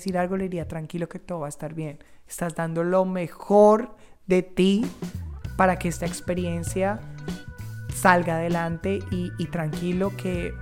decir 0.00 0.18
algo, 0.18 0.36
le 0.36 0.44
diría 0.44 0.66
tranquilo 0.66 1.08
que 1.08 1.18
todo 1.18 1.40
va 1.40 1.46
a 1.46 1.48
estar 1.48 1.74
bien. 1.74 1.98
Estás 2.28 2.54
dando 2.54 2.82
lo 2.84 3.04
mejor 3.04 3.94
de 4.26 4.42
ti 4.42 4.84
para 5.56 5.78
que 5.78 5.88
esta 5.88 6.06
experiencia 6.06 7.00
salga 7.94 8.36
adelante 8.36 9.00
y, 9.10 9.32
y 9.38 9.46
tranquilo 9.46 10.12
que, 10.16 10.52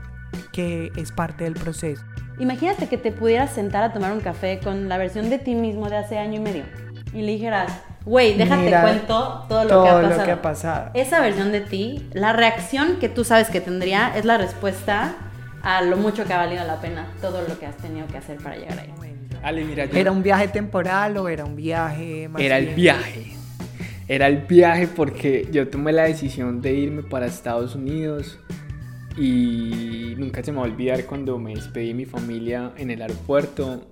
que 0.52 0.90
es 0.96 1.12
parte 1.12 1.44
del 1.44 1.54
proceso. 1.54 2.02
Imagínate 2.38 2.88
que 2.88 2.98
te 2.98 3.12
pudieras 3.12 3.52
sentar 3.52 3.82
a 3.82 3.92
tomar 3.92 4.12
un 4.12 4.20
café 4.20 4.60
con 4.62 4.88
la 4.88 4.98
versión 4.98 5.28
de 5.30 5.38
ti 5.38 5.54
mismo 5.54 5.88
de 5.88 5.96
hace 5.96 6.18
año 6.18 6.36
y 6.36 6.40
medio 6.40 6.64
y 7.12 7.22
le 7.22 7.32
dijeras, 7.32 7.72
güey, 8.04 8.36
déjate 8.36 8.62
Mira 8.62 8.82
cuento 8.82 9.44
todo 9.48 9.64
lo 9.64 9.70
todo 9.70 9.84
que 9.84 9.88
ha 9.90 10.02
lo 10.02 10.08
pasado. 10.08 10.24
que 10.24 10.30
ha 10.32 10.42
pasado. 10.42 10.90
Esa 10.94 11.20
versión 11.20 11.52
de 11.52 11.60
ti, 11.60 12.08
la 12.12 12.32
reacción 12.32 12.98
que 12.98 13.08
tú 13.08 13.24
sabes 13.24 13.48
que 13.50 13.60
tendría 13.60 14.16
es 14.16 14.24
la 14.24 14.38
respuesta 14.38 15.14
a 15.62 15.82
lo 15.82 15.96
mucho 15.96 16.24
que 16.24 16.32
ha 16.32 16.38
valido 16.38 16.64
la 16.64 16.80
pena 16.80 17.06
todo 17.20 17.42
lo 17.42 17.58
que 17.58 17.66
has 17.66 17.76
tenido 17.76 18.06
que 18.06 18.18
hacer 18.18 18.38
para 18.38 18.56
llegar 18.56 18.78
ahí. 18.78 18.92
Ale, 19.42 19.64
mira, 19.64 19.84
yo- 19.86 19.96
¿Era 19.98 20.10
un 20.12 20.22
viaje 20.22 20.48
temporal 20.48 21.16
o 21.16 21.28
era 21.28 21.44
un 21.44 21.56
viaje 21.56 22.28
más 22.28 22.40
Era 22.42 22.58
el 22.58 22.64
bien- 22.66 22.76
viaje. 22.76 23.32
Era 24.08 24.26
el 24.26 24.38
viaje 24.38 24.88
porque 24.88 25.48
yo 25.52 25.68
tomé 25.68 25.92
la 25.92 26.04
decisión 26.04 26.62
de 26.62 26.72
irme 26.74 27.02
para 27.02 27.26
Estados 27.26 27.74
Unidos 27.74 28.38
y 29.16 30.14
nunca 30.16 30.42
se 30.42 30.50
me 30.52 30.58
va 30.58 30.64
a 30.64 30.66
olvidar 30.68 31.04
cuando 31.04 31.38
me 31.38 31.54
despedí 31.54 31.88
de 31.88 31.94
mi 31.94 32.04
familia 32.06 32.72
en 32.76 32.90
el 32.90 33.02
aeropuerto 33.02 33.86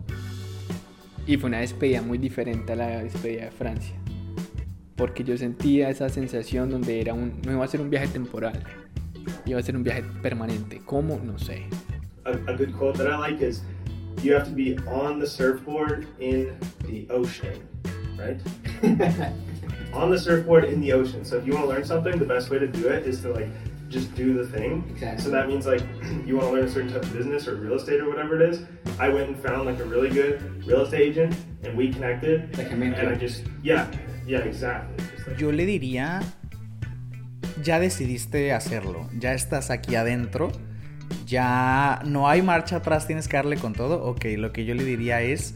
y 1.27 1.37
fue 1.37 1.49
una 1.49 1.59
despedida 1.59 2.01
muy 2.01 2.17
diferente 2.19 2.73
a 2.73 2.77
la 2.77 3.03
despedida 3.03 3.45
de 3.47 3.51
Francia 3.51 3.95
porque 4.95 5.25
yo 5.25 5.37
sentía 5.37 5.91
esa 5.91 6.09
sensación 6.09 6.71
donde 6.71 7.01
era 7.01 7.13
un, 7.13 7.43
no 7.45 7.53
iba 7.53 7.65
a 7.65 7.69
ser 7.69 7.83
un 7.83 7.91
viaje 7.91 8.09
temporal, 8.09 8.63
iba 9.45 9.59
a 9.61 9.63
ser 9.63 9.77
un 9.77 9.83
viaje 9.85 10.03
permanente. 10.23 10.81
¿Cómo? 10.87 11.21
No 11.23 11.39
sé. 11.39 11.65
a, 12.25 12.31
a 12.31 12.57
good 12.57 12.71
quote 12.79 12.97
that 13.05 13.09
I 13.13 13.19
like 13.33 13.47
is 13.47 13.63
you 14.23 14.33
have 14.35 14.45
to 14.45 14.51
be 14.51 14.79
on 14.87 15.19
the 15.19 15.27
surfboard 15.27 16.07
in 16.19 16.59
the 16.85 17.07
ocean, 17.11 17.67
right? 18.19 18.41
on 19.93 20.11
the 20.11 20.19
surfboard 20.19 20.65
in 20.65 20.81
the 20.81 20.93
ocean. 20.93 21.25
So 21.25 21.37
if 21.37 21.47
you 21.47 21.55
want 21.55 21.65
to 21.65 21.69
learn 21.69 21.85
something, 21.85 22.19
the 22.19 22.25
best 22.25 22.51
way 22.51 22.59
to 22.59 22.67
do 22.67 22.89
it 22.89 23.07
is 23.07 23.21
to 23.23 23.33
like 23.33 23.49
just 23.89 24.15
do 24.15 24.35
the 24.35 24.47
thing. 24.47 24.85
Exactly. 24.91 25.25
So 25.25 25.31
that 25.31 25.49
means 25.49 25.67
like 25.67 25.83
you 26.27 26.37
want 26.37 26.49
to 26.49 26.53
learn 26.55 26.65
a 26.65 26.71
certain 26.71 26.93
type 26.93 27.03
of 27.03 27.13
business 27.13 27.47
or 27.47 27.57
real 27.57 27.75
estate 27.75 28.01
or 28.01 28.09
whatever 28.09 28.41
it 28.41 28.51
is. 28.51 28.63
I 28.99 29.09
went 29.09 29.29
and 29.29 29.39
found 29.39 29.67
like 29.67 29.79
a 29.79 29.85
really 29.85 30.11
good 30.11 30.65
real 30.67 30.83
estate 30.83 31.01
agent 31.01 31.37
and 31.63 31.77
we 31.77 31.93
connected. 31.93 32.57
Like 32.59 32.73
a 32.73 32.77
mentor. 32.77 33.01
and 33.01 33.09
I 33.11 33.15
just 33.15 33.45
yeah, 33.63 33.91
yeah, 34.27 34.39
exactly. 34.39 35.05
Like, 35.27 35.39
Yo 35.41 35.51
le 35.51 35.67
diría, 35.67 36.23
ya 37.63 37.81
decidiste 37.81 38.53
hacerlo, 38.53 39.09
ya 39.19 39.35
estás 39.35 39.71
aquí 39.71 39.95
adentro, 39.95 40.53
ya 41.27 42.01
no 42.05 42.29
hay 42.29 42.41
marcha 42.41 42.77
atrás, 42.77 43.07
tienes 43.07 43.29
que 43.29 43.37
darle 43.37 43.57
con 43.57 43.73
todo. 43.73 44.03
Ok, 44.05 44.25
lo 44.37 44.53
que 44.53 44.65
yo 44.65 44.75
le 44.75 44.85
diría 44.85 45.21
es 45.21 45.55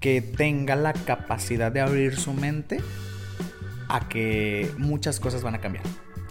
que 0.00 0.20
tenga 0.20 0.76
la 0.76 0.92
capacidad 0.92 1.72
de 1.72 1.80
abrir 1.80 2.16
su 2.16 2.32
mente 2.32 2.80
a 3.88 4.08
que 4.08 4.70
muchas 4.76 5.20
cosas 5.20 5.42
van 5.42 5.54
a 5.54 5.60
cambiar, 5.60 5.84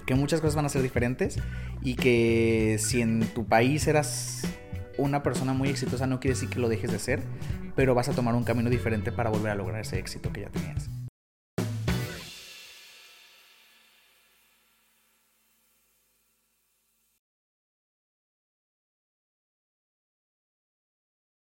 que 0.06 0.16
muchas 0.16 0.42
cosas 0.42 0.56
van 0.56 0.66
a 0.66 0.70
ser 0.70 0.82
diferentes 0.82 1.40
y 1.82 1.96
que 1.96 2.78
si 2.80 3.02
en 3.02 3.22
tu 3.34 3.46
país 3.46 3.88
eras 3.88 4.44
una 4.98 5.24
persona 5.24 5.54
muy 5.54 5.70
exitosa 5.70 6.08
no 6.08 6.20
quiere 6.20 6.36
decir 6.36 6.50
que 6.50 6.60
lo 6.60 6.70
dejes 6.70 6.92
de 6.92 7.00
ser, 7.00 7.22
pero 7.76 7.96
vas 7.96 8.10
a 8.10 8.14
tomar 8.14 8.36
un 8.36 8.44
camino 8.44 8.70
diferente 8.70 9.12
para 9.12 9.30
volver 9.30 9.52
a 9.52 9.56
lograr 9.56 9.82
ese 9.82 10.00
éxito 10.00 10.32
que 10.32 10.42
ya 10.42 10.50
tenías. 10.50 10.90